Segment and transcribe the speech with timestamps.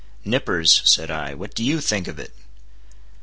[0.25, 2.33] "Nippers," said I, "what do you think of it?"